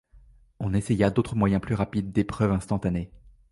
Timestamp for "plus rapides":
1.61-2.11